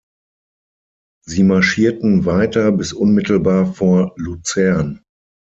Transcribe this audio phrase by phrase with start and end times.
[1.27, 5.03] Sie marschierten weiter bis unmittelbar vor Luzern.